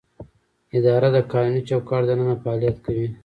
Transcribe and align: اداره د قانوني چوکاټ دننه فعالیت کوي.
اداره 0.77 1.09
د 1.15 1.17
قانوني 1.31 1.61
چوکاټ 1.69 2.01
دننه 2.09 2.35
فعالیت 2.43 2.77
کوي. 2.85 3.07